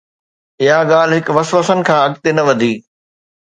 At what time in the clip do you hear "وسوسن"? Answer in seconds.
1.37-1.79